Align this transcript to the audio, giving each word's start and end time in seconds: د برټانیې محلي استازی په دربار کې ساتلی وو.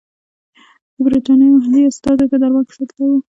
د 0.93 0.97
برټانیې 1.03 1.49
محلي 1.55 1.81
استازی 1.87 2.25
په 2.31 2.37
دربار 2.41 2.63
کې 2.67 2.73
ساتلی 2.77 3.05
وو. 3.09 3.17